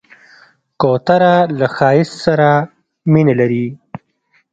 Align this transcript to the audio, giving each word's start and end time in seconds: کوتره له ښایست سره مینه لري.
کوتره 0.81 1.35
له 1.59 1.67
ښایست 1.75 2.15
سره 2.25 2.49
مینه 3.11 3.33
لري. 3.39 3.67